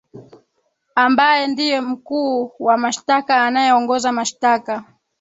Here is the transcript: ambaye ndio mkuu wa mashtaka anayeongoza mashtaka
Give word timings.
ambaye 0.95 1.47
ndio 1.47 1.81
mkuu 1.81 2.51
wa 2.59 2.77
mashtaka 2.77 3.43
anayeongoza 3.45 4.11
mashtaka 4.11 4.83